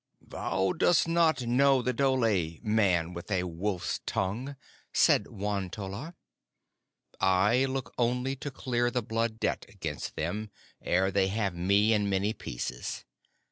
[0.27, 4.55] "Thou dost not know the dhole, man with a wolf's tongue,"
[4.91, 6.15] said Won tolla.
[7.19, 10.49] "I look only to clear the Blood Debt against them
[10.81, 13.05] ere they have me in many pieces.